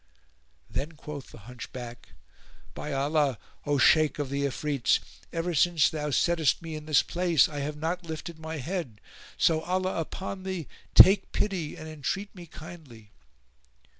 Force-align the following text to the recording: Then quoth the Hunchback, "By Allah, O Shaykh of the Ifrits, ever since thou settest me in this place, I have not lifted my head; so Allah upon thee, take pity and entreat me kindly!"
Then 0.67 0.93
quoth 0.93 1.29
the 1.31 1.37
Hunchback, 1.45 2.15
"By 2.73 2.91
Allah, 2.91 3.37
O 3.67 3.77
Shaykh 3.77 4.17
of 4.17 4.31
the 4.31 4.45
Ifrits, 4.47 4.97
ever 5.31 5.53
since 5.53 5.91
thou 5.91 6.09
settest 6.09 6.59
me 6.59 6.73
in 6.73 6.87
this 6.87 7.03
place, 7.03 7.47
I 7.47 7.59
have 7.59 7.77
not 7.77 8.03
lifted 8.07 8.39
my 8.39 8.57
head; 8.57 8.99
so 9.37 9.61
Allah 9.61 9.99
upon 9.99 10.41
thee, 10.41 10.67
take 10.95 11.31
pity 11.33 11.75
and 11.75 11.87
entreat 11.87 12.33
me 12.33 12.47
kindly!" 12.47 13.11